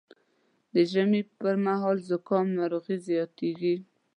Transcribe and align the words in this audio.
د 0.73 0.75
ژمي 0.91 1.21
پر 1.39 1.55
مهال 1.65 1.97
د 2.01 2.05
زکام 2.09 2.45
ناروغي 2.59 2.97
زیاتېږي 3.07 3.75